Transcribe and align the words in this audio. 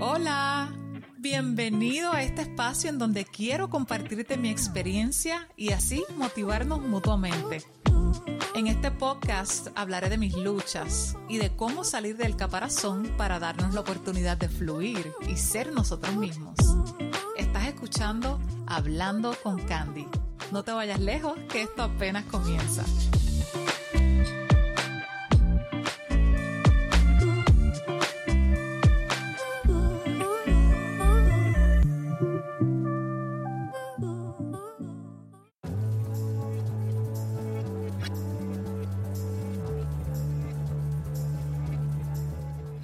Hola, 0.00 0.72
bienvenido 1.16 2.12
a 2.12 2.22
este 2.22 2.42
espacio 2.42 2.88
en 2.88 2.98
donde 2.98 3.24
quiero 3.24 3.68
compartirte 3.68 4.36
mi 4.36 4.48
experiencia 4.48 5.48
y 5.56 5.72
así 5.72 6.04
motivarnos 6.16 6.80
mutuamente. 6.82 7.64
En 8.54 8.68
este 8.68 8.92
podcast 8.92 9.68
hablaré 9.74 10.08
de 10.08 10.16
mis 10.16 10.36
luchas 10.36 11.16
y 11.28 11.38
de 11.38 11.50
cómo 11.56 11.82
salir 11.82 12.16
del 12.16 12.36
caparazón 12.36 13.12
para 13.16 13.40
darnos 13.40 13.74
la 13.74 13.80
oportunidad 13.80 14.36
de 14.36 14.48
fluir 14.48 15.12
y 15.28 15.36
ser 15.36 15.72
nosotros 15.72 16.14
mismos. 16.14 16.54
Estás 17.36 17.66
escuchando 17.66 18.40
Hablando 18.68 19.34
con 19.42 19.60
Candy. 19.66 20.06
No 20.52 20.62
te 20.62 20.70
vayas 20.70 21.00
lejos, 21.00 21.36
que 21.48 21.62
esto 21.62 21.82
apenas 21.82 22.24
comienza. 22.26 22.84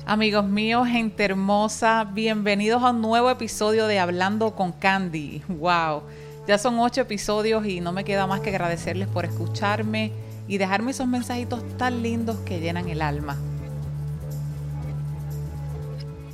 Amigos 0.06 0.44
míos, 0.44 0.86
gente 0.86 1.24
hermosa, 1.24 2.04
bienvenidos 2.04 2.82
a 2.82 2.90
un 2.90 3.00
nuevo 3.00 3.30
episodio 3.30 3.86
de 3.86 3.98
Hablando 3.98 4.54
con 4.54 4.72
Candy. 4.72 5.40
¡Wow! 5.48 6.02
Ya 6.46 6.58
son 6.58 6.78
ocho 6.78 7.00
episodios 7.00 7.64
y 7.64 7.80
no 7.80 7.90
me 7.90 8.04
queda 8.04 8.26
más 8.26 8.40
que 8.40 8.50
agradecerles 8.50 9.08
por 9.08 9.24
escucharme 9.24 10.12
y 10.46 10.58
dejarme 10.58 10.90
esos 10.90 11.06
mensajitos 11.06 11.64
tan 11.78 12.02
lindos 12.02 12.36
que 12.44 12.60
llenan 12.60 12.90
el 12.90 13.00
alma. 13.00 13.38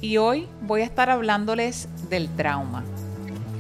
Y 0.01 0.17
hoy 0.17 0.49
voy 0.63 0.81
a 0.81 0.85
estar 0.85 1.09
hablándoles 1.09 1.89
del 2.09 2.29
trauma. 2.31 2.83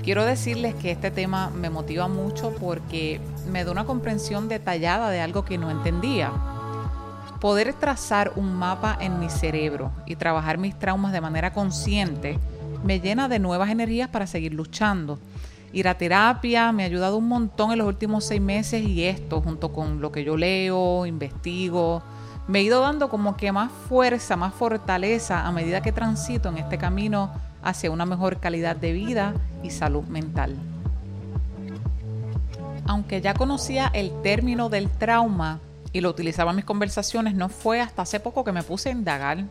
Quiero 0.03 0.25
decirles 0.25 0.75
que 0.75 0.91
este 0.91 1.12
tema 1.12 1.50
me 1.50 1.70
motiva 1.70 2.08
mucho 2.08 2.53
porque 2.58 3.20
me 3.48 3.62
da 3.62 3.70
una 3.70 3.84
comprensión 3.84 4.48
detallada 4.48 5.08
de 5.11 5.20
algo 5.20 5.44
que 5.44 5.56
no 5.56 5.70
entendía 5.70 6.33
Poder 7.41 7.72
trazar 7.72 8.33
un 8.36 8.55
mapa 8.55 8.98
en 9.00 9.19
mi 9.19 9.30
cerebro 9.30 9.92
y 10.05 10.16
trabajar 10.16 10.58
mis 10.58 10.78
traumas 10.78 11.12
de 11.12 11.22
manera 11.22 11.55
consciente 11.55 12.38
me 12.84 13.00
llena 13.00 13.28
de 13.28 13.38
nuevas 13.38 13.70
energías 13.70 14.10
para 14.10 14.27
seguir 14.27 14.52
luchando. 14.52 15.19
Ir 15.72 15.88
a 15.88 15.97
terapia 15.97 16.70
me 16.72 16.82
ha 16.82 16.86
ayudado 16.86 17.16
un 17.16 17.28
montón 17.28 17.72
en 17.72 17.78
los 17.78 17.86
últimos 17.86 18.27
seis 18.27 18.42
meses 18.42 18.82
y 18.82 19.05
esto, 19.05 19.41
junto 19.41 19.72
con 19.72 20.02
lo 20.02 20.12
que 20.12 20.22
yo 20.22 20.36
leo, 20.36 21.06
investigo, 21.06 22.02
me 22.47 22.58
he 22.58 22.62
ido 22.62 22.82
dando 22.82 23.08
como 23.08 23.36
que 23.36 23.52
más 23.52 23.70
fuerza, 23.88 24.36
más 24.36 24.52
fortaleza 24.52 25.47
a 25.47 25.52
medida 25.52 25.80
que 25.80 25.92
transito 25.92 26.50
en 26.50 26.58
este 26.58 26.77
camino 26.77 27.32
hacia 27.62 27.91
una 27.91 28.04
mejor 28.04 28.38
calidad 28.38 28.77
de 28.77 28.92
vida 28.92 29.32
y 29.62 29.70
salud 29.70 30.04
mental. 30.04 30.56
Aunque 32.86 33.22
ya 33.22 33.32
conocía 33.32 33.91
el 33.94 34.10
término 34.22 34.69
del 34.69 34.91
trauma, 34.91 35.60
y 35.92 36.00
lo 36.00 36.10
utilizaba 36.10 36.50
en 36.50 36.56
mis 36.56 36.64
conversaciones, 36.64 37.34
no 37.34 37.48
fue 37.48 37.80
hasta 37.80 38.02
hace 38.02 38.20
poco 38.20 38.44
que 38.44 38.52
me 38.52 38.62
puse 38.62 38.91
a 38.91 38.92
indagar. 38.92 39.44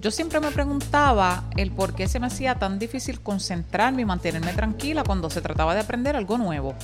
Yo 0.00 0.10
siempre 0.10 0.40
me 0.40 0.50
preguntaba 0.50 1.44
el 1.56 1.70
por 1.72 1.94
qué 1.94 2.08
se 2.08 2.20
me 2.20 2.26
hacía 2.26 2.54
tan 2.54 2.78
difícil 2.78 3.20
concentrarme 3.20 4.02
y 4.02 4.06
mantenerme 4.06 4.54
tranquila 4.54 5.04
cuando 5.04 5.28
se 5.28 5.42
trataba 5.42 5.74
de 5.74 5.80
aprender 5.80 6.16
algo 6.16 6.38
nuevo. 6.38 6.74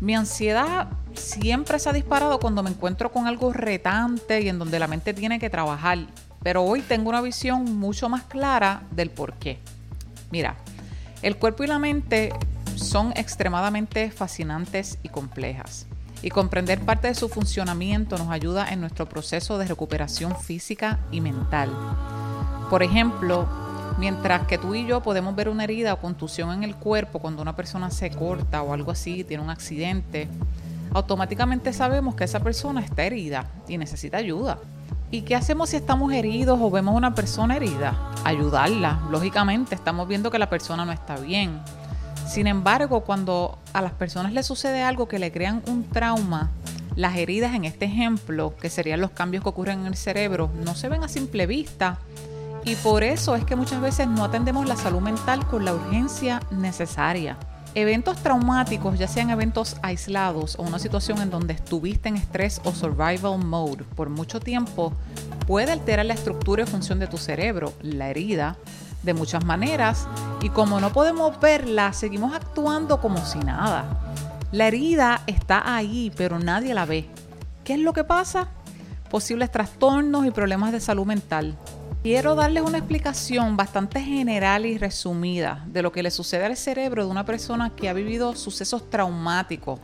Mi 0.00 0.14
ansiedad 0.14 0.88
siempre 1.14 1.78
se 1.78 1.88
ha 1.88 1.94
disparado 1.94 2.38
cuando 2.38 2.62
me 2.62 2.68
encuentro 2.68 3.10
con 3.10 3.26
algo 3.26 3.54
retante 3.54 4.42
y 4.42 4.50
en 4.50 4.58
donde 4.58 4.78
la 4.78 4.86
mente 4.86 5.14
tiene 5.14 5.38
que 5.38 5.48
trabajar, 5.48 5.98
pero 6.42 6.62
hoy 6.62 6.82
tengo 6.82 7.08
una 7.08 7.22
visión 7.22 7.78
mucho 7.78 8.10
más 8.10 8.24
clara 8.24 8.82
del 8.90 9.08
por 9.08 9.32
qué. 9.34 9.58
Mira, 10.30 10.56
el 11.22 11.38
cuerpo 11.38 11.64
y 11.64 11.68
la 11.68 11.78
mente 11.78 12.34
son 12.74 13.12
extremadamente 13.16 14.10
fascinantes 14.10 14.98
y 15.02 15.08
complejas 15.08 15.86
y 16.26 16.30
comprender 16.30 16.80
parte 16.80 17.06
de 17.06 17.14
su 17.14 17.28
funcionamiento 17.28 18.18
nos 18.18 18.30
ayuda 18.30 18.72
en 18.72 18.80
nuestro 18.80 19.08
proceso 19.08 19.58
de 19.58 19.66
recuperación 19.68 20.34
física 20.34 20.98
y 21.12 21.20
mental. 21.20 21.70
Por 22.68 22.82
ejemplo, 22.82 23.46
mientras 24.00 24.44
que 24.48 24.58
tú 24.58 24.74
y 24.74 24.84
yo 24.84 25.04
podemos 25.04 25.36
ver 25.36 25.48
una 25.48 25.62
herida 25.62 25.94
o 25.94 26.00
contusión 26.00 26.50
en 26.50 26.64
el 26.64 26.74
cuerpo 26.74 27.20
cuando 27.20 27.42
una 27.42 27.54
persona 27.54 27.92
se 27.92 28.10
corta 28.10 28.62
o 28.62 28.74
algo 28.74 28.90
así, 28.90 29.22
tiene 29.22 29.44
un 29.44 29.50
accidente, 29.50 30.26
automáticamente 30.92 31.72
sabemos 31.72 32.16
que 32.16 32.24
esa 32.24 32.40
persona 32.40 32.80
está 32.80 33.04
herida 33.04 33.48
y 33.68 33.78
necesita 33.78 34.16
ayuda. 34.16 34.58
¿Y 35.12 35.22
qué 35.22 35.36
hacemos 35.36 35.68
si 35.68 35.76
estamos 35.76 36.12
heridos 36.12 36.58
o 36.60 36.72
vemos 36.72 36.96
una 36.96 37.14
persona 37.14 37.54
herida? 37.54 38.10
Ayudarla. 38.24 38.98
Lógicamente, 39.12 39.76
estamos 39.76 40.08
viendo 40.08 40.32
que 40.32 40.40
la 40.40 40.50
persona 40.50 40.84
no 40.84 40.90
está 40.90 41.18
bien. 41.18 41.60
Sin 42.26 42.48
embargo, 42.48 43.00
cuando 43.00 43.58
a 43.72 43.80
las 43.80 43.92
personas 43.92 44.32
les 44.32 44.46
sucede 44.46 44.82
algo 44.82 45.06
que 45.06 45.18
le 45.18 45.30
crean 45.30 45.62
un 45.68 45.84
trauma, 45.84 46.50
las 46.96 47.16
heridas 47.16 47.54
en 47.54 47.64
este 47.64 47.84
ejemplo, 47.84 48.54
que 48.56 48.68
serían 48.68 49.00
los 49.00 49.12
cambios 49.12 49.42
que 49.42 49.50
ocurren 49.50 49.80
en 49.80 49.86
el 49.86 49.96
cerebro, 49.96 50.50
no 50.64 50.74
se 50.74 50.88
ven 50.88 51.04
a 51.04 51.08
simple 51.08 51.46
vista. 51.46 51.98
Y 52.64 52.74
por 52.76 53.04
eso 53.04 53.36
es 53.36 53.44
que 53.44 53.54
muchas 53.54 53.80
veces 53.80 54.08
no 54.08 54.24
atendemos 54.24 54.66
la 54.66 54.76
salud 54.76 55.00
mental 55.00 55.46
con 55.46 55.64
la 55.64 55.74
urgencia 55.74 56.40
necesaria. 56.50 57.36
Eventos 57.74 58.16
traumáticos, 58.22 58.98
ya 58.98 59.06
sean 59.06 59.30
eventos 59.30 59.76
aislados 59.82 60.56
o 60.58 60.62
una 60.62 60.78
situación 60.78 61.20
en 61.20 61.30
donde 61.30 61.52
estuviste 61.54 62.08
en 62.08 62.16
estrés 62.16 62.60
o 62.64 62.72
survival 62.72 63.38
mode 63.38 63.84
por 63.94 64.08
mucho 64.08 64.40
tiempo, 64.40 64.94
puede 65.46 65.72
alterar 65.72 66.06
la 66.06 66.14
estructura 66.14 66.64
y 66.64 66.66
función 66.66 66.98
de 66.98 67.06
tu 67.06 67.18
cerebro, 67.18 67.72
la 67.82 68.08
herida, 68.08 68.56
de 69.02 69.14
muchas 69.14 69.44
maneras 69.44 70.06
y 70.42 70.50
como 70.50 70.80
no 70.80 70.92
podemos 70.92 71.38
verla, 71.40 71.92
seguimos 71.92 72.34
actuando 72.34 73.00
como 73.00 73.24
si 73.24 73.38
nada. 73.38 73.84
La 74.52 74.68
herida 74.68 75.22
está 75.26 75.74
ahí, 75.76 76.12
pero 76.16 76.38
nadie 76.38 76.74
la 76.74 76.86
ve. 76.86 77.08
¿Qué 77.64 77.74
es 77.74 77.80
lo 77.80 77.92
que 77.92 78.04
pasa? 78.04 78.48
Posibles 79.10 79.50
trastornos 79.50 80.26
y 80.26 80.30
problemas 80.30 80.72
de 80.72 80.80
salud 80.80 81.04
mental. 81.04 81.56
Quiero 82.02 82.36
darles 82.36 82.62
una 82.62 82.78
explicación 82.78 83.56
bastante 83.56 84.00
general 84.00 84.64
y 84.64 84.78
resumida 84.78 85.64
de 85.66 85.82
lo 85.82 85.90
que 85.90 86.04
le 86.04 86.12
sucede 86.12 86.44
al 86.44 86.56
cerebro 86.56 87.04
de 87.04 87.10
una 87.10 87.24
persona 87.24 87.74
que 87.74 87.88
ha 87.88 87.92
vivido 87.92 88.36
sucesos 88.36 88.88
traumáticos, 88.88 89.80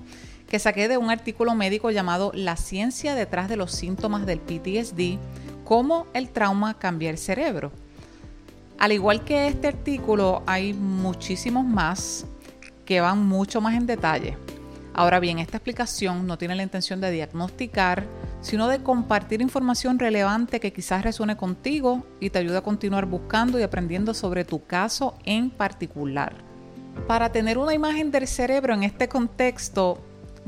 que 0.47 0.61
saqué 0.61 0.87
de 0.87 0.99
un 0.99 1.11
artículo 1.11 1.57
médico 1.57 1.91
llamado 1.91 2.31
La 2.33 2.57
ciencia 2.57 3.17
detrás 3.17 3.49
de 3.49 3.57
los 3.57 3.73
síntomas 3.73 4.25
del 4.27 4.39
PTSD, 4.39 5.19
cómo 5.65 6.07
el 6.15 6.31
trauma 6.31 6.79
cambia 6.79 7.11
el 7.11 7.19
cerebro. 7.19 7.73
Al 8.79 8.93
igual 8.93 9.25
que 9.25 9.47
este 9.47 9.69
artículo, 9.69 10.43
hay 10.47 10.73
muchísimos 10.73 11.65
más 11.65 12.27
que 12.85 13.01
van 13.01 13.27
mucho 13.27 13.61
más 13.61 13.75
en 13.75 13.87
detalle. 13.87 14.37
Ahora 14.95 15.21
bien, 15.21 15.39
esta 15.39 15.57
explicación 15.57 16.27
no 16.27 16.37
tiene 16.37 16.55
la 16.55 16.63
intención 16.63 17.01
de 17.01 17.11
diagnosticar, 17.11 18.05
sino 18.43 18.69
de 18.69 18.83
compartir 18.83 19.41
información 19.41 19.99
relevante 19.99 20.61
que 20.61 20.73
quizás 20.73 21.03
resuene 21.03 21.37
contigo 21.37 22.05
y 22.21 22.31
te 22.31 22.41
ayude 22.41 22.59
a 22.59 22.63
continuar 22.63 23.07
buscando 23.07 23.59
y 23.59 23.63
aprendiendo 23.63 24.13
sobre 24.13 24.45
tu 24.45 24.67
caso 24.67 25.15
en 25.25 25.49
particular. 25.49 26.35
Para 27.07 27.33
tener 27.33 27.57
una 27.57 27.73
imagen 27.73 28.11
del 28.11 28.27
cerebro 28.27 28.75
en 28.75 28.83
este 28.83 29.09
contexto, 29.09 29.99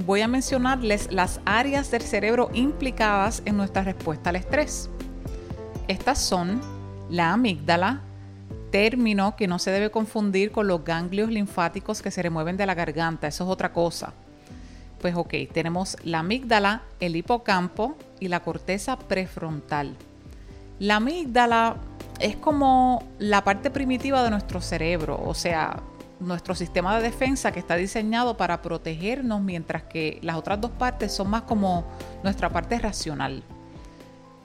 voy 0.04 0.20
a 0.20 0.28
mencionarles 0.28 1.10
las 1.10 1.40
áreas 1.46 1.90
del 1.90 2.02
cerebro 2.02 2.50
implicadas 2.52 3.42
en 3.46 3.56
nuestra 3.56 3.82
respuesta 3.82 4.30
al 4.30 4.36
estrés. 4.36 4.90
Estas 5.88 6.18
son 6.18 6.60
la 7.08 7.32
amígdala, 7.32 8.02
término 8.74 9.36
que 9.36 9.46
no 9.46 9.60
se 9.60 9.70
debe 9.70 9.92
confundir 9.92 10.50
con 10.50 10.66
los 10.66 10.82
ganglios 10.84 11.30
linfáticos 11.30 12.02
que 12.02 12.10
se 12.10 12.22
remueven 12.22 12.56
de 12.56 12.66
la 12.66 12.74
garganta, 12.74 13.28
eso 13.28 13.44
es 13.44 13.50
otra 13.50 13.72
cosa. 13.72 14.14
Pues 15.00 15.14
ok, 15.14 15.32
tenemos 15.52 15.96
la 16.02 16.18
amígdala, 16.18 16.82
el 16.98 17.14
hipocampo 17.14 17.96
y 18.18 18.26
la 18.26 18.40
corteza 18.40 18.98
prefrontal. 18.98 19.94
La 20.80 20.96
amígdala 20.96 21.76
es 22.18 22.34
como 22.34 23.04
la 23.20 23.44
parte 23.44 23.70
primitiva 23.70 24.24
de 24.24 24.30
nuestro 24.30 24.60
cerebro, 24.60 25.22
o 25.24 25.34
sea, 25.34 25.80
nuestro 26.18 26.56
sistema 26.56 26.96
de 26.96 27.04
defensa 27.04 27.52
que 27.52 27.60
está 27.60 27.76
diseñado 27.76 28.36
para 28.36 28.60
protegernos, 28.60 29.40
mientras 29.40 29.84
que 29.84 30.18
las 30.22 30.34
otras 30.34 30.60
dos 30.60 30.72
partes 30.72 31.12
son 31.12 31.30
más 31.30 31.42
como 31.42 31.84
nuestra 32.24 32.50
parte 32.50 32.76
racional. 32.80 33.44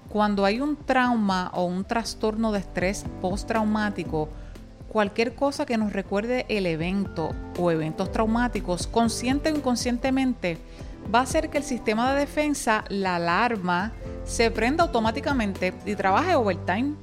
Cuando 0.10 0.44
hay 0.44 0.60
un 0.60 0.76
trauma 0.76 1.52
o 1.54 1.66
un 1.66 1.86
trastorno 1.86 2.52
de 2.52 2.60
estrés 2.60 3.06
postraumático, 3.22 4.28
cualquier 4.88 5.36
cosa 5.36 5.68
que 5.68 5.78
nos 5.78 5.94
recuerde 5.94 6.48
el 6.50 6.66
evento 6.66 7.36
o 7.60 7.70
eventos 7.70 8.12
traumáticos, 8.12 8.88
consciente 8.88 9.52
o 9.52 9.56
inconscientemente, 9.56 10.58
va 11.14 11.20
a 11.20 11.24
hacer 11.24 11.52
que 11.52 11.60
el 11.60 11.64
sistema 11.64 12.12
de 12.12 12.22
defensa, 12.22 12.86
la 12.90 13.18
alarma, 13.18 13.94
se 14.26 14.50
prenda 14.50 14.84
automáticamente 14.84 15.76
y 15.86 15.96
trabaje 15.96 16.34
overtime. 16.34 16.96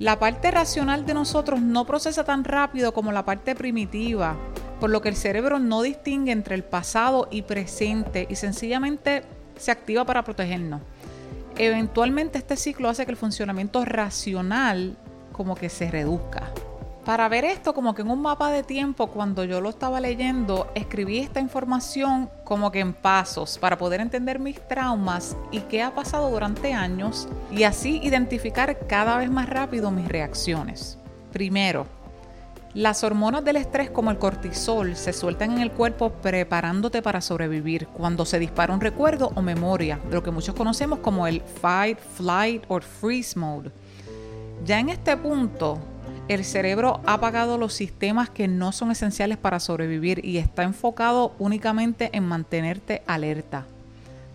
La 0.00 0.18
parte 0.18 0.50
racional 0.50 1.06
de 1.06 1.14
nosotros 1.14 1.60
no 1.60 1.84
procesa 1.84 2.24
tan 2.24 2.42
rápido 2.42 2.92
como 2.92 3.12
la 3.12 3.24
parte 3.24 3.54
primitiva, 3.54 4.36
por 4.80 4.90
lo 4.90 5.00
que 5.00 5.10
el 5.10 5.16
cerebro 5.16 5.60
no 5.60 5.82
distingue 5.82 6.32
entre 6.32 6.56
el 6.56 6.64
pasado 6.64 7.28
y 7.30 7.42
presente 7.42 8.26
y 8.28 8.34
sencillamente 8.34 9.22
se 9.56 9.70
activa 9.70 10.04
para 10.04 10.24
protegernos. 10.24 10.80
Eventualmente 11.56 12.38
este 12.38 12.56
ciclo 12.56 12.88
hace 12.88 13.04
que 13.04 13.12
el 13.12 13.16
funcionamiento 13.16 13.84
racional 13.84 14.96
como 15.32 15.54
que 15.54 15.68
se 15.68 15.90
reduzca. 15.90 16.50
Para 17.04 17.28
ver 17.28 17.44
esto 17.44 17.72
como 17.72 17.94
que 17.94 18.02
en 18.02 18.10
un 18.10 18.20
mapa 18.20 18.52
de 18.52 18.62
tiempo, 18.62 19.06
cuando 19.08 19.44
yo 19.44 19.60
lo 19.60 19.70
estaba 19.70 20.00
leyendo, 20.00 20.70
escribí 20.74 21.18
esta 21.18 21.40
información 21.40 22.28
como 22.44 22.70
que 22.70 22.80
en 22.80 22.92
pasos 22.92 23.58
para 23.58 23.78
poder 23.78 24.00
entender 24.00 24.38
mis 24.38 24.60
traumas 24.68 25.36
y 25.50 25.60
qué 25.60 25.82
ha 25.82 25.94
pasado 25.94 26.30
durante 26.30 26.74
años 26.74 27.26
y 27.50 27.64
así 27.64 28.00
identificar 28.02 28.86
cada 28.86 29.16
vez 29.16 29.30
más 29.30 29.48
rápido 29.48 29.90
mis 29.90 30.08
reacciones. 30.08 30.98
Primero, 31.32 31.86
las 32.74 33.02
hormonas 33.02 33.44
del 33.44 33.56
estrés 33.56 33.90
como 33.90 34.10
el 34.10 34.18
cortisol 34.18 34.94
se 34.94 35.12
sueltan 35.12 35.52
en 35.52 35.58
el 35.58 35.72
cuerpo 35.72 36.10
preparándote 36.10 37.02
para 37.02 37.20
sobrevivir 37.20 37.88
cuando 37.88 38.24
se 38.24 38.38
dispara 38.38 38.72
un 38.72 38.80
recuerdo 38.80 39.32
o 39.34 39.42
memoria, 39.42 39.98
lo 40.10 40.22
que 40.22 40.30
muchos 40.30 40.54
conocemos 40.54 41.00
como 41.00 41.26
el 41.26 41.40
fight, 41.40 41.98
flight 41.98 42.62
or 42.68 42.82
freeze 42.82 43.36
mode. 43.36 43.72
Ya 44.64 44.78
en 44.78 44.88
este 44.90 45.16
punto, 45.16 45.78
el 46.28 46.44
cerebro 46.44 47.00
ha 47.06 47.14
apagado 47.14 47.58
los 47.58 47.72
sistemas 47.72 48.30
que 48.30 48.46
no 48.46 48.70
son 48.70 48.92
esenciales 48.92 49.36
para 49.36 49.58
sobrevivir 49.58 50.24
y 50.24 50.38
está 50.38 50.62
enfocado 50.62 51.34
únicamente 51.40 52.10
en 52.12 52.24
mantenerte 52.24 53.02
alerta. 53.08 53.64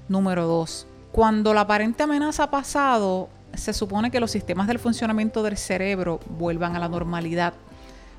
Número 0.10 0.46
2. 0.46 0.88
Cuando 1.14 1.54
la 1.54 1.62
aparente 1.62 2.04
amenaza 2.04 2.44
ha 2.44 2.52
pasado, 2.52 3.30
se 3.54 3.72
supone 3.72 4.12
que 4.12 4.20
los 4.20 4.32
sistemas 4.32 4.68
del 4.68 4.80
funcionamiento 4.80 5.42
del 5.42 5.56
cerebro 5.56 6.20
vuelvan 6.38 6.76
a 6.76 6.80
la 6.80 6.90
normalidad. 6.90 7.54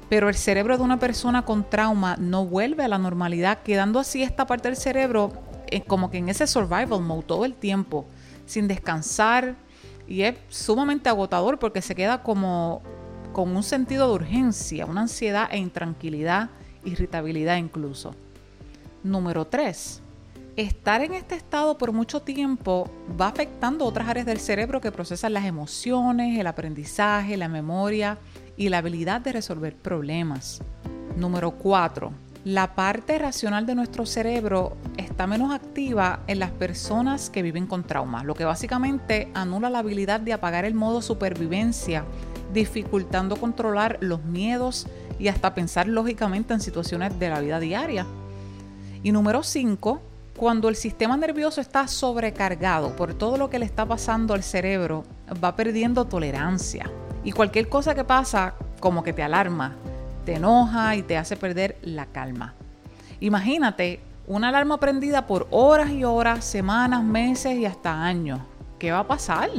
Pero 0.09 0.29
el 0.29 0.37
cerebro 0.37 0.77
de 0.77 0.85
una 0.85 0.99
persona 0.99 1.45
con 1.45 1.69
trauma 1.69 2.17
no 2.17 2.47
vuelve 2.47 2.85
a 2.85 2.89
la 2.89 2.99
normalidad, 2.99 3.63
quedando 3.63 3.99
así 3.99 4.23
esta 4.23 4.47
parte 4.47 4.69
del 4.69 4.77
cerebro 4.77 5.33
eh, 5.69 5.83
como 5.83 6.11
que 6.11 6.19
en 6.19 6.29
ese 6.29 6.47
survival 6.47 7.03
mode 7.03 7.25
todo 7.25 7.45
el 7.45 7.55
tiempo, 7.55 8.07
sin 8.47 8.69
descansar. 8.69 9.57
Y 10.07 10.23
es 10.23 10.37
sumamente 10.49 11.09
agotador 11.09 11.59
porque 11.59 11.83
se 11.83 11.97
queda 11.97 12.23
como 12.23 12.83
con 13.33 13.55
un 13.57 13.63
sentido 13.63 14.09
de 14.09 14.15
urgencia, 14.15 14.87
una 14.87 15.03
ansiedad 15.03 15.49
e 15.51 15.59
intranquilidad, 15.59 16.51
irritabilidad 16.85 17.57
incluso. 17.57 18.15
Número 19.03 19.47
3. 19.47 20.03
Estar 20.57 21.03
en 21.03 21.13
este 21.13 21.35
estado 21.35 21.77
por 21.77 21.93
mucho 21.93 22.23
tiempo 22.23 22.89
va 23.21 23.29
afectando 23.29 23.85
otras 23.85 24.09
áreas 24.09 24.25
del 24.25 24.39
cerebro 24.39 24.81
que 24.81 24.91
procesan 24.91 25.35
las 25.35 25.45
emociones, 25.45 26.39
el 26.39 26.47
aprendizaje, 26.47 27.37
la 27.37 27.49
memoria 27.49 28.17
y 28.57 28.69
la 28.69 28.79
habilidad 28.79 29.21
de 29.21 29.33
resolver 29.33 29.77
problemas. 29.77 30.61
Número 31.17 31.53
4. 31.53 32.13
La 32.45 32.75
parte 32.75 33.19
racional 33.19 33.67
de 33.67 33.75
nuestro 33.75 34.07
cerebro 34.07 34.77
está 34.97 35.27
menos 35.27 35.53
activa 35.53 36.21
en 36.29 36.39
las 36.39 36.53
personas 36.53 37.29
que 37.29 37.43
viven 37.43 37.67
con 37.67 37.83
trauma, 37.83 38.23
lo 38.23 38.35
que 38.35 38.45
básicamente 38.45 39.29
anula 39.35 39.69
la 39.69 39.81
habilidad 39.81 40.21
de 40.21 40.33
apagar 40.33 40.65
el 40.65 40.75
modo 40.75 41.03
supervivencia 41.03 42.05
dificultando 42.53 43.37
controlar 43.37 43.99
los 44.01 44.25
miedos 44.25 44.87
y 45.19 45.29
hasta 45.29 45.55
pensar 45.55 45.89
lógicamente 45.89 46.55
en 46.55 46.61
situaciones 46.61 47.19
de 47.19 47.29
la 47.29 47.41
vida 47.41 47.59
diaria. 47.59 48.07
Y 49.03 49.13
número 49.13 49.43
5, 49.43 50.01
cuando 50.37 50.69
el 50.69 50.77
sistema 50.77 51.17
nervioso 51.17 51.61
está 51.61 51.89
sobrecargado 51.89 52.95
por 52.95 53.15
todo 53.15 53.37
lo 53.37 53.51
que 53.51 53.59
le 53.59 53.65
está 53.65 53.87
pasando 53.87 54.35
al 54.35 54.43
cerebro, 54.43 55.05
va 55.43 55.57
perdiendo 55.57 56.05
tolerancia. 56.05 56.91
Y 57.27 57.33
cualquier 57.33 57.69
cosa 57.69 57.97
que 57.97 58.05
pasa 58.05 58.55
como 58.79 59.03
que 59.03 59.13
te 59.13 59.25
alarma, 59.25 59.75
te 60.25 60.35
enoja 60.35 60.95
y 60.95 61.03
te 61.03 61.17
hace 61.17 61.37
perder 61.37 61.77
la 61.83 62.07
calma. 62.07 62.55
Imagínate 63.19 63.99
una 64.29 64.51
alarma 64.51 64.79
prendida 64.79 65.27
por 65.27 65.49
horas 65.51 65.91
y 65.91 66.05
horas, 66.05 66.45
semanas, 66.45 67.03
meses 67.03 67.59
y 67.59 67.67
hasta 67.67 68.01
años. 68.01 68.39
¿Qué 68.79 68.93
va 68.93 69.01
a 69.01 69.09
pasar? 69.09 69.51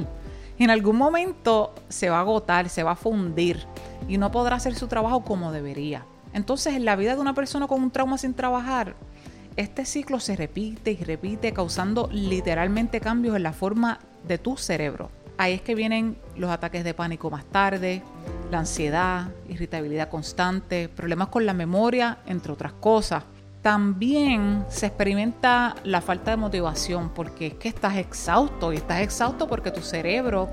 en 0.60 0.70
algún 0.70 0.96
momento 0.96 1.76
se 1.90 2.10
va 2.10 2.20
a 2.20 2.22
agotar, 2.22 2.70
se 2.70 2.84
va 2.84 2.92
a 2.92 2.96
fundir 2.96 3.60
y 4.08 4.18
no 4.18 4.32
podrá 4.32 4.56
hacer 4.56 4.74
su 4.74 4.88
trabajo 4.88 5.26
como 5.26 5.52
debería. 5.52 6.06
Entonces, 6.32 6.74
en 6.74 6.86
la 6.86 6.96
vida 6.96 7.16
de 7.16 7.22
una 7.22 7.34
persona 7.34 7.68
con 7.68 7.84
un 7.84 7.92
trauma 7.92 8.18
sin 8.18 8.34
trabajar, 8.34 8.96
este 9.58 9.84
ciclo 9.84 10.22
se 10.22 10.38
repite 10.38 10.92
y 10.92 11.04
repite, 11.04 11.52
causando 11.52 12.08
literalmente 12.14 13.02
cambios 13.02 13.36
en 13.36 13.44
la 13.44 13.52
forma 13.52 14.00
de 14.26 14.38
tu 14.38 14.56
cerebro. 14.56 15.12
Ahí 15.38 15.54
es 15.54 15.62
que 15.62 15.76
vienen 15.76 16.18
los 16.36 16.50
ataques 16.50 16.84
de 16.84 16.94
pánico 16.94 17.30
más 17.30 17.46
tarde, 17.46 18.02
la 18.50 18.60
ansiedad, 18.60 19.30
irritabilidad 19.48 20.10
constante, 20.10 20.90
problemas 20.90 21.28
con 21.28 21.46
la 21.46 21.54
memoria, 21.54 22.20
entre 22.26 22.52
otras 22.52 22.74
cosas. 22.74 23.24
También 23.62 24.66
se 24.70 24.88
experimenta 24.88 25.76
la 25.84 26.02
falta 26.02 26.32
de 26.32 26.38
motivación 26.38 27.10
porque 27.14 27.48
es 27.48 27.54
que 27.56 27.68
estás 27.68 27.98
exhausto 27.98 28.74
y 28.74 28.78
estás 28.78 29.02
exhausto 29.02 29.48
porque 29.48 29.72
tu 29.72 29.82
cerebro 29.82 30.50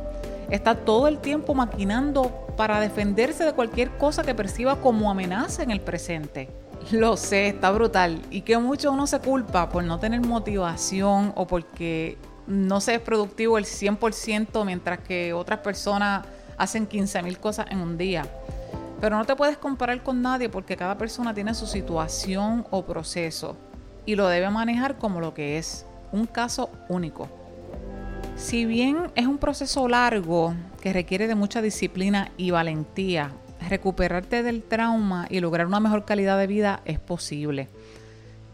está 0.50 0.74
todo 0.74 1.08
el 1.08 1.18
tiempo 1.18 1.54
maquinando 1.54 2.46
para 2.56 2.80
defenderse 2.80 3.44
de 3.44 3.52
cualquier 3.52 3.90
cosa 3.96 4.22
que 4.22 4.34
perciba 4.34 4.80
como 4.80 5.10
amenaza 5.10 5.62
en 5.62 5.70
el 5.70 5.80
presente. 5.80 6.50
Lo 6.90 7.16
sé, 7.16 7.48
está 7.48 7.70
brutal. 7.70 8.20
Y 8.30 8.42
que 8.42 8.58
mucho 8.58 8.92
uno 8.92 9.06
se 9.06 9.20
culpa 9.20 9.68
por 9.70 9.84
no 9.84 9.98
tener 9.98 10.20
motivación 10.20 11.32
o 11.34 11.46
porque 11.46 12.18
no 12.46 12.80
se 12.80 12.96
es 12.96 13.00
productivo 13.00 13.58
el 13.58 13.64
100% 13.64 14.64
mientras 14.64 14.98
que 15.00 15.32
otras 15.32 15.60
personas 15.60 16.26
hacen 16.56 16.88
15.000 16.88 17.38
cosas 17.38 17.66
en 17.70 17.78
un 17.78 17.96
día. 17.96 18.26
Pero 19.00 19.16
no 19.16 19.24
te 19.24 19.36
puedes 19.36 19.58
comparar 19.58 20.02
con 20.02 20.22
nadie 20.22 20.48
porque 20.48 20.76
cada 20.76 20.96
persona 20.96 21.34
tiene 21.34 21.54
su 21.54 21.66
situación 21.66 22.66
o 22.70 22.84
proceso 22.84 23.56
y 24.06 24.16
lo 24.16 24.28
debe 24.28 24.50
manejar 24.50 24.98
como 24.98 25.20
lo 25.20 25.34
que 25.34 25.58
es, 25.58 25.86
un 26.12 26.26
caso 26.26 26.70
único. 26.88 27.28
Si 28.36 28.64
bien 28.64 29.10
es 29.14 29.26
un 29.26 29.38
proceso 29.38 29.88
largo 29.88 30.54
que 30.80 30.92
requiere 30.92 31.26
de 31.26 31.34
mucha 31.34 31.62
disciplina 31.62 32.30
y 32.36 32.50
valentía, 32.50 33.30
recuperarte 33.68 34.42
del 34.42 34.62
trauma 34.62 35.26
y 35.30 35.40
lograr 35.40 35.66
una 35.66 35.80
mejor 35.80 36.04
calidad 36.04 36.38
de 36.38 36.46
vida 36.46 36.80
es 36.84 36.98
posible. 36.98 37.68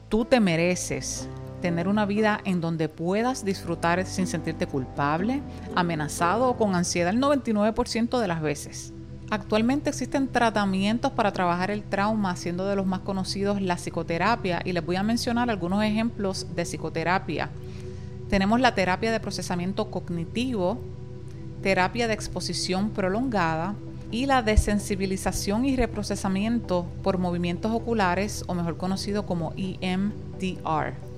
Tú 0.08 0.24
te 0.24 0.40
mereces 0.40 1.28
tener 1.60 1.88
una 1.88 2.06
vida 2.06 2.40
en 2.44 2.60
donde 2.60 2.88
puedas 2.88 3.44
disfrutar 3.44 4.04
sin 4.06 4.26
sentirte 4.26 4.66
culpable, 4.66 5.42
amenazado 5.74 6.48
o 6.48 6.56
con 6.56 6.74
ansiedad 6.74 7.12
el 7.12 7.20
99% 7.20 8.20
de 8.20 8.28
las 8.28 8.42
veces. 8.42 8.92
Actualmente 9.30 9.90
existen 9.90 10.26
tratamientos 10.26 11.12
para 11.12 11.32
trabajar 11.32 11.70
el 11.70 11.84
trauma, 11.84 12.34
siendo 12.34 12.66
de 12.66 12.74
los 12.74 12.84
más 12.84 13.00
conocidos 13.00 13.62
la 13.62 13.76
psicoterapia, 13.76 14.60
y 14.64 14.72
les 14.72 14.84
voy 14.84 14.96
a 14.96 15.04
mencionar 15.04 15.50
algunos 15.50 15.84
ejemplos 15.84 16.48
de 16.56 16.64
psicoterapia. 16.64 17.48
Tenemos 18.28 18.60
la 18.60 18.74
terapia 18.74 19.12
de 19.12 19.20
procesamiento 19.20 19.88
cognitivo, 19.90 20.80
terapia 21.62 22.08
de 22.08 22.14
exposición 22.14 22.90
prolongada 22.90 23.74
y 24.10 24.26
la 24.26 24.42
desensibilización 24.42 25.64
y 25.64 25.76
reprocesamiento 25.76 26.86
por 27.04 27.18
movimientos 27.18 27.70
oculares, 27.70 28.42
o 28.48 28.54
mejor 28.54 28.76
conocido 28.76 29.26
como 29.26 29.52
EMDR. 29.56 31.09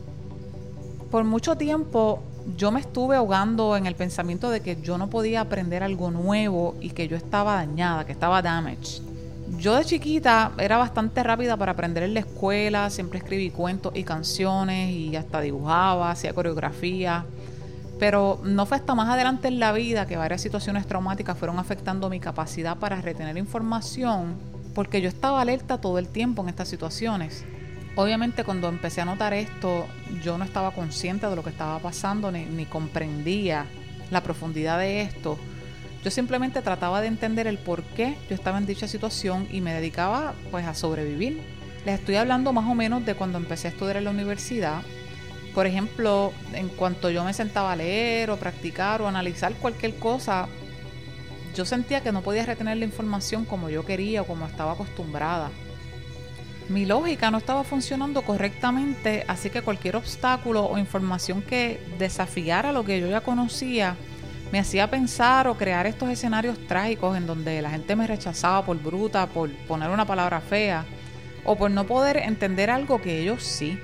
Por 1.13 1.25
mucho 1.25 1.57
tiempo 1.57 2.23
yo 2.57 2.73
me 2.73 2.81
estuve 2.81 3.17
ahogando 3.17 3.77
en 3.77 3.85
el 3.85 3.95
pensamiento 3.95 4.49
de 4.49 4.61
que 4.61 4.81
yo 4.81 4.97
no 4.97 5.11
podía 5.11 5.43
aprender 5.43 5.83
algo 5.83 6.11
nuevo 6.11 6.75
y 6.81 6.89
que 6.89 7.07
yo 7.07 7.19
estaba 7.19 7.57
dañada, 7.57 8.07
que 8.07 8.13
estaba 8.13 8.41
damaged. 8.41 9.03
Yo 9.59 9.77
de 9.77 9.85
chiquita 9.85 10.53
era 10.57 10.79
bastante 10.79 11.23
rápida 11.23 11.59
para 11.59 11.73
aprender 11.73 12.05
en 12.05 12.15
la 12.15 12.21
escuela, 12.21 12.89
siempre 12.89 13.19
escribí 13.19 13.51
cuentos 13.51 13.93
y 13.95 14.05
canciones 14.05 14.91
y 14.91 15.15
hasta 15.15 15.43
dibujaba, 15.43 16.11
hacía 16.11 16.33
coreografía. 16.33 17.27
Pero 17.99 18.41
no 18.43 18.65
fue 18.65 18.79
hasta 18.79 18.95
más 18.95 19.11
adelante 19.11 19.49
en 19.49 19.61
la 19.61 19.73
vida 19.73 20.07
que 20.07 20.17
varias 20.17 20.41
situaciones 20.41 20.87
traumáticas 20.87 21.37
fueron 21.37 21.59
afectando 21.59 22.09
mi 22.09 22.21
capacidad 22.21 22.79
para 22.79 23.03
retener 23.03 23.37
información, 23.37 24.37
porque 24.75 25.03
yo 25.03 25.11
estaba 25.11 25.43
alerta 25.43 25.79
todo 25.79 25.99
el 25.99 26.09
tiempo 26.09 26.41
en 26.41 26.49
estas 26.49 26.69
situaciones. 26.69 27.45
Obviamente 27.95 28.43
cuando 28.43 28.69
empecé 28.69 29.03
a 29.03 29.05
notar 29.05 29.35
esto, 29.35 29.87
yo 30.23 30.39
no 30.39 30.45
estaba 30.45 30.71
consciente 30.71 31.27
de 31.27 31.37
lo 31.37 31.45
que 31.45 31.51
estaba 31.51 31.79
pasando 31.79 32.33
ni, 32.33 32.65
comprendía 32.65 33.67
la 34.11 34.23
profundidad 34.23 34.79
de 34.79 35.03
esto. 35.03 35.39
Yo 36.03 36.11
simplemente 36.11 36.63
trataba 36.63 37.03
de 37.03 37.09
entender 37.09 37.47
el 37.47 37.59
por 37.59 37.83
qué 37.83 38.17
yo 38.29 38.35
estaba 38.35 38.59
en 38.59 38.67
dicha 38.67 38.89
situación 38.89 39.47
y 39.53 39.61
me 39.61 39.75
dedicaba 39.75 40.33
pues 40.51 40.67
a 40.67 40.75
sobrevivir. 40.75 41.43
Les 41.85 42.01
estoy 42.01 42.17
hablando 42.17 42.53
más 42.53 42.65
o 42.69 42.75
menos 42.75 43.05
de 43.05 43.15
cuando 43.15 43.37
empecé 43.37 43.69
a 43.69 43.71
estudiar 43.71 43.99
en 43.99 44.05
la 44.05 44.11
universidad. 44.11 44.81
Por 45.55 45.67
ejemplo, 45.67 46.33
en 46.55 46.69
cuanto 46.69 47.11
yo 47.11 47.25
me 47.25 47.35
sentaba 47.35 47.73
a 47.73 47.77
leer 47.77 48.31
o 48.31 48.39
practicar 48.39 49.03
o 49.03 49.09
analizar 49.09 49.53
cualquier 49.55 49.97
cosa, 49.97 50.49
yo 51.55 51.67
sentía 51.67 52.03
que 52.03 52.11
no 52.11 52.23
podía 52.23 52.47
retener 52.47 52.79
la 52.79 52.87
información 52.87 53.45
como 53.45 53.69
yo 53.69 53.85
quería 53.85 54.23
o 54.23 54.27
como 54.27 54.47
estaba 54.47 54.73
acostumbrada 54.73 55.51
mi 56.69 56.87
lógica 56.87 57.31
no 57.31 57.39
estaba 57.39 57.65
funcionando 57.65 58.23
correctamente, 58.23 59.25
así 59.29 59.51
que 59.51 59.63
cualquier 59.63 59.97
obstáculo 59.97 60.65
o 60.65 60.79
información 60.79 61.43
que 61.43 61.81
desafiara 61.99 62.73
lo 62.73 62.85
que 62.85 63.01
yo 63.01 63.09
ya 63.09 63.21
conocía 63.21 63.97
me 64.53 64.59
hacía 64.59 64.91
pensar 64.91 65.49
o 65.49 65.57
crear 65.57 65.87
estos 65.87 66.11
escenarios 66.11 66.59
trágicos 66.67 67.17
en 67.17 67.27
donde 67.27 67.63
la 67.63 67.71
gente 67.71 67.97
me 67.97 68.07
rechazaba 68.07 68.65
por 68.65 68.79
bruta, 68.83 69.27
por 69.27 69.51
poner 69.67 69.89
una 69.89 70.05
palabra 70.05 70.43
fea 70.43 70.85
o 71.45 71.57
por 71.57 71.71
no 71.71 71.87
poder 71.87 72.19
entender 72.19 72.69
algo 72.71 73.01
que 73.01 73.21
ellos 73.21 73.43
sí. 73.43 73.79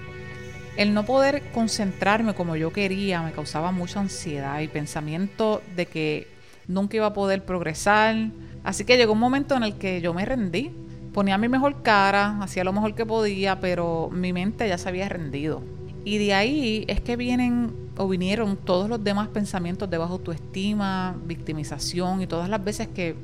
El 0.76 0.92
no 0.92 1.04
poder 1.04 1.50
concentrarme 1.52 2.34
como 2.34 2.54
yo 2.54 2.70
quería 2.70 3.22
me 3.22 3.32
causaba 3.32 3.72
mucha 3.72 4.00
ansiedad 4.00 4.60
y 4.60 4.68
pensamiento 4.68 5.62
de 5.74 5.86
que 5.86 6.28
nunca 6.68 6.98
iba 6.98 7.06
a 7.06 7.14
poder 7.14 7.44
progresar. 7.44 8.14
Así 8.62 8.84
que 8.84 8.98
llegó 8.98 9.14
un 9.14 9.18
momento 9.18 9.56
en 9.56 9.62
el 9.62 9.78
que 9.78 10.02
yo 10.02 10.12
me 10.12 10.26
rendí. 10.26 10.70
Ponía 11.12 11.38
mi 11.38 11.48
mejor 11.48 11.82
cara, 11.82 12.40
hacía 12.42 12.64
lo 12.64 12.72
mejor 12.72 12.94
que 12.94 13.06
podía, 13.06 13.60
pero 13.60 14.10
mi 14.12 14.32
mente 14.32 14.68
ya 14.68 14.78
se 14.78 14.88
había 14.88 15.08
rendido. 15.08 15.62
Y 16.04 16.18
de 16.18 16.34
ahí 16.34 16.84
es 16.88 17.00
que 17.00 17.16
vienen 17.16 17.72
o 17.96 18.08
vinieron 18.08 18.56
todos 18.56 18.88
los 18.88 19.02
demás 19.02 19.28
pensamientos 19.28 19.90
de 19.90 19.98
baja 19.98 20.12
autoestima, 20.12 21.16
victimización 21.24 22.22
y 22.22 22.26
todas 22.26 22.48
las 22.48 22.62
veces 22.62 22.88
que 22.88 23.16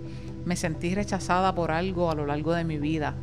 me 0.45 0.57
sentí 0.57 0.95
rechazada 0.95 1.55
por 1.55 1.71
algo 1.71 2.11
a 2.11 2.15
lo 2.15 2.27
largo 2.27 2.53
de 2.53 2.65
mi 2.65 2.79
vida. 2.79 3.15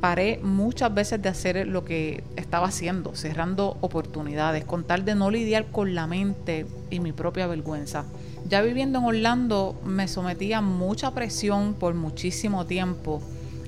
Paré 0.00 0.40
muchas 0.42 0.92
veces 0.92 1.22
de 1.22 1.28
hacer 1.28 1.66
lo 1.66 1.84
que 1.84 2.22
estaba 2.36 2.66
haciendo, 2.66 3.14
cerrando 3.14 3.78
oportunidades, 3.80 4.64
con 4.64 4.84
tal 4.84 5.04
de 5.04 5.14
no 5.14 5.30
lidiar 5.30 5.66
con 5.66 5.94
la 5.94 6.06
mente 6.06 6.66
y 6.90 7.00
mi 7.00 7.12
propia 7.12 7.46
vergüenza. 7.46 8.04
Ya 8.48 8.60
viviendo 8.60 8.98
en 8.98 9.06
Orlando 9.06 9.80
me 9.84 10.06
sometí 10.06 10.52
a 10.52 10.60
mucha 10.60 11.12
presión 11.12 11.74
por 11.74 11.94
muchísimo 11.94 12.66
tiempo 12.66 13.22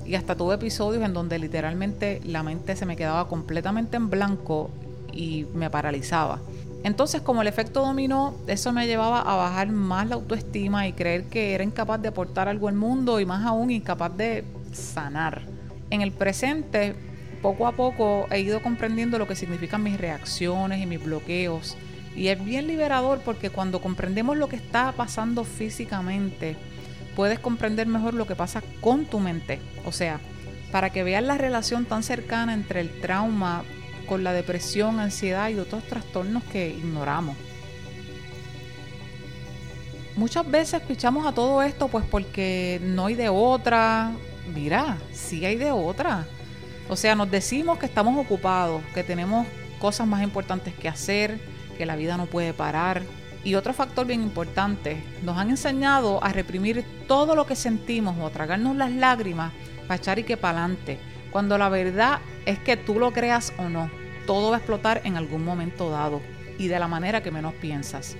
y 0.09 0.15
hasta 0.15 0.35
tuve 0.35 0.55
episodios 0.55 1.03
en 1.03 1.13
donde 1.13 1.37
literalmente 1.37 2.19
la 2.23 2.41
mente 2.41 2.75
se 2.75 2.87
me 2.87 2.97
quedaba 2.97 3.27
completamente 3.27 3.95
en 3.95 4.09
blanco 4.09 4.71
y 5.13 5.45
me 5.53 5.69
paralizaba. 5.69 6.39
Entonces, 6.83 7.21
como 7.21 7.43
el 7.43 7.47
efecto 7.47 7.85
dominó, 7.85 8.33
eso 8.47 8.73
me 8.73 8.87
llevaba 8.87 9.21
a 9.21 9.35
bajar 9.35 9.69
más 9.69 10.07
la 10.07 10.15
autoestima 10.15 10.87
y 10.87 10.93
creer 10.93 11.25
que 11.25 11.53
era 11.53 11.63
incapaz 11.63 12.01
de 12.01 12.07
aportar 12.07 12.47
algo 12.47 12.67
al 12.67 12.73
mundo 12.73 13.19
y 13.19 13.27
más 13.27 13.45
aún 13.45 13.69
incapaz 13.69 14.17
de 14.17 14.45
sanar. 14.71 15.43
En 15.91 16.01
el 16.01 16.11
presente, 16.11 16.95
poco 17.43 17.67
a 17.67 17.73
poco 17.73 18.25
he 18.31 18.39
ido 18.39 18.63
comprendiendo 18.63 19.19
lo 19.19 19.27
que 19.27 19.35
significan 19.35 19.83
mis 19.83 19.99
reacciones 19.99 20.81
y 20.81 20.87
mis 20.87 21.03
bloqueos. 21.03 21.77
Y 22.15 22.29
es 22.29 22.43
bien 22.43 22.65
liberador 22.65 23.19
porque 23.23 23.51
cuando 23.51 23.79
comprendemos 23.79 24.37
lo 24.37 24.49
que 24.49 24.55
está 24.55 24.91
pasando 24.91 25.43
físicamente, 25.43 26.55
puedes 27.15 27.39
comprender 27.39 27.87
mejor 27.87 28.13
lo 28.13 28.27
que 28.27 28.35
pasa 28.35 28.61
con 28.81 29.05
tu 29.05 29.19
mente. 29.19 29.59
O 29.85 29.91
sea, 29.91 30.19
para 30.71 30.89
que 30.89 31.03
veas 31.03 31.23
la 31.23 31.37
relación 31.37 31.85
tan 31.85 32.03
cercana 32.03 32.53
entre 32.53 32.81
el 32.81 33.01
trauma 33.01 33.63
con 34.07 34.23
la 34.23 34.33
depresión, 34.33 34.99
ansiedad 34.99 35.49
y 35.49 35.59
otros 35.59 35.83
trastornos 35.83 36.43
que 36.45 36.69
ignoramos. 36.69 37.37
Muchas 40.15 40.49
veces 40.49 40.81
pichamos 40.81 41.25
a 41.25 41.31
todo 41.31 41.61
esto 41.61 41.87
pues 41.87 42.03
porque 42.03 42.81
no 42.83 43.05
hay 43.05 43.15
de 43.15 43.29
otra. 43.29 44.11
Mira, 44.53 44.97
sí 45.13 45.45
hay 45.45 45.55
de 45.55 45.71
otra. 45.71 46.25
O 46.89 46.95
sea, 46.95 47.15
nos 47.15 47.29
decimos 47.29 47.77
que 47.77 47.85
estamos 47.85 48.17
ocupados, 48.17 48.81
que 48.93 49.03
tenemos 49.03 49.47
cosas 49.79 50.07
más 50.07 50.23
importantes 50.23 50.73
que 50.73 50.89
hacer, 50.89 51.39
que 51.77 51.85
la 51.85 51.95
vida 51.95 52.17
no 52.17 52.25
puede 52.25 52.53
parar. 52.53 53.03
Y 53.43 53.55
otro 53.55 53.73
factor 53.73 54.05
bien 54.05 54.21
importante, 54.21 55.01
nos 55.23 55.37
han 55.37 55.49
enseñado 55.49 56.23
a 56.23 56.33
reprimir 56.33 56.83
todo 57.07 57.35
lo 57.35 57.45
que 57.45 57.55
sentimos 57.55 58.17
o 58.19 58.25
a 58.25 58.31
tragarnos 58.31 58.75
las 58.75 58.91
lágrimas 58.91 59.53
para 59.87 59.95
echar 59.95 60.19
y 60.19 60.23
que 60.23 60.37
para 60.37 60.59
adelante. 60.59 60.99
Cuando 61.31 61.57
la 61.57 61.69
verdad 61.69 62.19
es 62.45 62.59
que 62.59 62.75
tú 62.75 62.99
lo 62.99 63.11
creas 63.11 63.53
o 63.57 63.69
no, 63.69 63.89
todo 64.25 64.49
va 64.49 64.57
a 64.57 64.59
explotar 64.59 65.01
en 65.05 65.15
algún 65.15 65.43
momento 65.43 65.89
dado 65.89 66.21
y 66.57 66.67
de 66.67 66.79
la 66.79 66.87
manera 66.87 67.23
que 67.23 67.31
menos 67.31 67.53
piensas. 67.55 68.15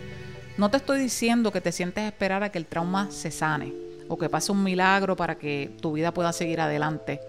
No 0.57 0.69
te 0.69 0.77
estoy 0.77 0.99
diciendo 0.99 1.51
que 1.51 1.61
te 1.61 1.71
sientes 1.71 2.05
esperar 2.05 2.43
a 2.43 2.49
que 2.49 2.57
el 2.57 2.65
trauma 2.65 3.11
se 3.11 3.31
sane 3.31 3.73
o 4.07 4.17
que 4.17 4.29
pase 4.29 4.51
un 4.51 4.63
milagro 4.63 5.15
para 5.15 5.37
que 5.37 5.71
tu 5.81 5.93
vida 5.93 6.13
pueda 6.13 6.33
seguir 6.33 6.61
adelante, 6.61 7.19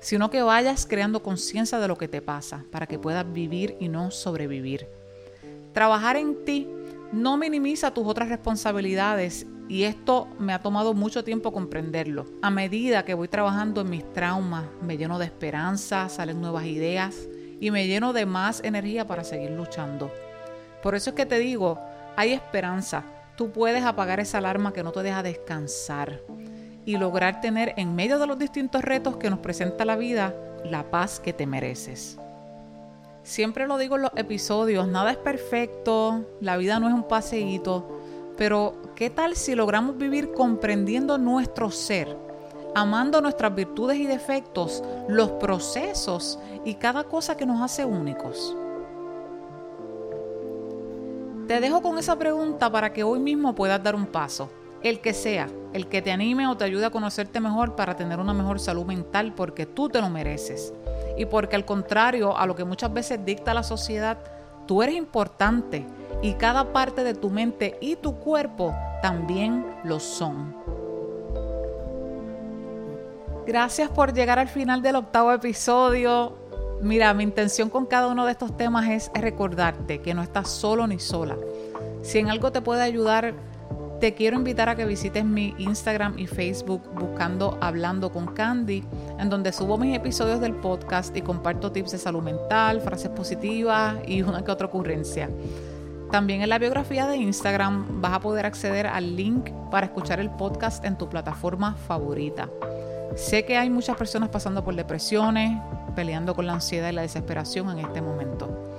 sino 0.00 0.30
que 0.30 0.42
vayas 0.42 0.86
creando 0.86 1.22
conciencia 1.22 1.78
de 1.78 1.88
lo 1.88 1.98
que 1.98 2.08
te 2.08 2.22
pasa 2.22 2.64
para 2.70 2.86
que 2.86 2.98
puedas 2.98 3.30
vivir 3.32 3.76
y 3.80 3.88
no 3.88 4.10
sobrevivir. 4.10 4.86
Trabajar 5.72 6.16
en 6.16 6.44
ti 6.44 6.68
no 7.12 7.36
minimiza 7.36 7.92
tus 7.92 8.06
otras 8.06 8.28
responsabilidades 8.28 9.46
y 9.68 9.84
esto 9.84 10.28
me 10.38 10.52
ha 10.52 10.60
tomado 10.60 10.94
mucho 10.94 11.24
tiempo 11.24 11.52
comprenderlo. 11.52 12.26
A 12.42 12.50
medida 12.50 13.04
que 13.04 13.14
voy 13.14 13.28
trabajando 13.28 13.80
en 13.80 13.90
mis 13.90 14.12
traumas, 14.12 14.64
me 14.82 14.96
lleno 14.96 15.18
de 15.18 15.26
esperanza, 15.26 16.08
salen 16.08 16.40
nuevas 16.40 16.64
ideas 16.64 17.28
y 17.60 17.70
me 17.70 17.86
lleno 17.86 18.12
de 18.12 18.26
más 18.26 18.62
energía 18.64 19.06
para 19.06 19.24
seguir 19.24 19.50
luchando. 19.50 20.10
Por 20.82 20.94
eso 20.94 21.10
es 21.10 21.16
que 21.16 21.26
te 21.26 21.38
digo, 21.38 21.78
hay 22.16 22.32
esperanza. 22.32 23.04
Tú 23.36 23.52
puedes 23.52 23.84
apagar 23.84 24.20
esa 24.20 24.38
alarma 24.38 24.72
que 24.72 24.82
no 24.82 24.92
te 24.92 25.02
deja 25.02 25.22
descansar 25.22 26.20
y 26.84 26.96
lograr 26.96 27.40
tener 27.40 27.74
en 27.76 27.94
medio 27.94 28.18
de 28.18 28.26
los 28.26 28.38
distintos 28.38 28.82
retos 28.82 29.16
que 29.16 29.30
nos 29.30 29.38
presenta 29.38 29.84
la 29.84 29.96
vida 29.96 30.34
la 30.64 30.90
paz 30.90 31.20
que 31.20 31.32
te 31.32 31.46
mereces. 31.46 32.18
Siempre 33.22 33.66
lo 33.66 33.78
digo 33.78 33.96
en 33.96 34.02
los 34.02 34.12
episodios, 34.16 34.88
nada 34.88 35.10
es 35.10 35.16
perfecto, 35.16 36.24
la 36.40 36.56
vida 36.56 36.80
no 36.80 36.88
es 36.88 36.94
un 36.94 37.04
paseíto, 37.04 38.00
pero 38.36 38.74
¿qué 38.94 39.10
tal 39.10 39.36
si 39.36 39.54
logramos 39.54 39.98
vivir 39.98 40.32
comprendiendo 40.32 41.18
nuestro 41.18 41.70
ser? 41.70 42.16
amando 42.74 43.20
nuestras 43.20 43.54
virtudes 43.54 43.98
y 43.98 44.06
defectos, 44.06 44.82
los 45.08 45.30
procesos 45.32 46.38
y 46.64 46.74
cada 46.74 47.04
cosa 47.04 47.36
que 47.36 47.46
nos 47.46 47.60
hace 47.62 47.84
únicos? 47.84 48.56
Te 51.46 51.60
dejo 51.60 51.82
con 51.82 51.98
esa 51.98 52.16
pregunta 52.16 52.70
para 52.70 52.92
que 52.92 53.02
hoy 53.02 53.18
mismo 53.18 53.54
puedas 53.54 53.82
dar 53.82 53.96
un 53.96 54.06
paso, 54.06 54.50
el 54.82 55.00
que 55.00 55.12
sea, 55.12 55.48
el 55.72 55.88
que 55.88 56.00
te 56.00 56.12
anime 56.12 56.46
o 56.46 56.56
te 56.56 56.64
ayude 56.64 56.86
a 56.86 56.90
conocerte 56.90 57.40
mejor 57.40 57.74
para 57.74 57.96
tener 57.96 58.20
una 58.20 58.32
mejor 58.32 58.60
salud 58.60 58.86
mental 58.86 59.34
porque 59.34 59.66
tú 59.66 59.88
te 59.88 60.00
lo 60.00 60.08
mereces. 60.10 60.72
Y 61.20 61.26
porque 61.26 61.54
al 61.54 61.66
contrario 61.66 62.34
a 62.34 62.46
lo 62.46 62.54
que 62.54 62.64
muchas 62.64 62.90
veces 62.94 63.22
dicta 63.22 63.52
la 63.52 63.62
sociedad, 63.62 64.16
tú 64.66 64.82
eres 64.82 64.94
importante 64.94 65.84
y 66.22 66.32
cada 66.32 66.72
parte 66.72 67.04
de 67.04 67.12
tu 67.12 67.28
mente 67.28 67.76
y 67.82 67.96
tu 67.96 68.14
cuerpo 68.14 68.74
también 69.02 69.66
lo 69.84 70.00
son. 70.00 70.56
Gracias 73.46 73.90
por 73.90 74.14
llegar 74.14 74.38
al 74.38 74.48
final 74.48 74.80
del 74.80 74.96
octavo 74.96 75.30
episodio. 75.30 76.38
Mira, 76.80 77.12
mi 77.12 77.24
intención 77.24 77.68
con 77.68 77.84
cada 77.84 78.06
uno 78.06 78.24
de 78.24 78.32
estos 78.32 78.56
temas 78.56 78.88
es 78.88 79.10
recordarte 79.12 80.00
que 80.00 80.14
no 80.14 80.22
estás 80.22 80.48
solo 80.48 80.86
ni 80.86 80.98
sola. 80.98 81.36
Si 82.00 82.18
en 82.18 82.30
algo 82.30 82.50
te 82.50 82.62
puede 82.62 82.80
ayudar, 82.80 83.34
te 84.00 84.14
quiero 84.14 84.38
invitar 84.38 84.70
a 84.70 84.76
que 84.76 84.86
visites 84.86 85.26
mi 85.26 85.54
Instagram 85.58 86.18
y 86.18 86.26
Facebook 86.26 86.82
buscando 86.94 87.58
Hablando 87.60 88.10
con 88.10 88.28
Candy, 88.28 88.82
en 89.18 89.28
donde 89.28 89.52
subo 89.52 89.76
mis 89.76 89.94
episodios 89.94 90.40
del 90.40 90.54
podcast 90.54 91.14
y 91.14 91.20
comparto 91.20 91.70
tips 91.70 91.92
de 91.92 91.98
salud 91.98 92.22
mental, 92.22 92.80
frases 92.80 93.10
positivas 93.10 93.96
y 94.06 94.22
una 94.22 94.42
que 94.42 94.50
otra 94.50 94.68
ocurrencia. 94.68 95.28
También 96.10 96.40
en 96.40 96.48
la 96.48 96.58
biografía 96.58 97.06
de 97.06 97.18
Instagram 97.18 98.00
vas 98.00 98.14
a 98.14 98.20
poder 98.20 98.46
acceder 98.46 98.86
al 98.86 99.16
link 99.16 99.50
para 99.70 99.86
escuchar 99.86 100.18
el 100.18 100.30
podcast 100.30 100.82
en 100.86 100.96
tu 100.96 101.10
plataforma 101.10 101.74
favorita. 101.74 102.48
Sé 103.16 103.44
que 103.44 103.58
hay 103.58 103.68
muchas 103.68 103.98
personas 103.98 104.30
pasando 104.30 104.64
por 104.64 104.74
depresiones, 104.74 105.60
peleando 105.94 106.34
con 106.34 106.46
la 106.46 106.54
ansiedad 106.54 106.88
y 106.88 106.92
la 106.92 107.02
desesperación 107.02 107.68
en 107.68 107.84
este 107.84 108.00
momento. 108.00 108.69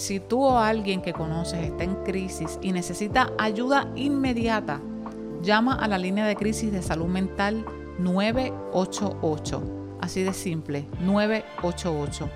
Si 0.00 0.18
tú 0.18 0.42
o 0.42 0.58
alguien 0.58 1.02
que 1.02 1.12
conoces 1.12 1.62
está 1.62 1.84
en 1.84 1.94
crisis 2.04 2.58
y 2.62 2.72
necesita 2.72 3.32
ayuda 3.36 3.92
inmediata, 3.96 4.80
llama 5.42 5.74
a 5.74 5.86
la 5.88 5.98
línea 5.98 6.26
de 6.26 6.36
crisis 6.36 6.72
de 6.72 6.80
salud 6.80 7.04
mental 7.04 7.66
988. 7.98 9.98
Así 10.00 10.22
de 10.22 10.32
simple, 10.32 10.86
988. 11.00 12.30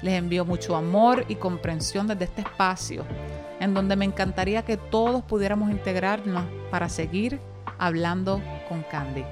Les 0.00 0.14
envío 0.14 0.46
mucho 0.46 0.74
amor 0.74 1.26
y 1.28 1.34
comprensión 1.34 2.06
desde 2.06 2.24
este 2.24 2.40
espacio, 2.40 3.04
en 3.60 3.74
donde 3.74 3.94
me 3.94 4.06
encantaría 4.06 4.62
que 4.62 4.78
todos 4.78 5.22
pudiéramos 5.22 5.70
integrarnos 5.70 6.44
para 6.70 6.88
seguir 6.88 7.40
hablando 7.76 8.40
con 8.70 8.82
Candy. 8.84 9.22